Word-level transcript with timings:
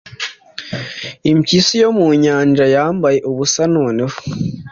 Impyisi 1.31 1.73
yo 1.83 1.89
mu 1.97 2.07
nyanja 2.23 2.65
yambaye 2.75 3.17
ubusa 3.29 3.61
noneho 3.75 4.15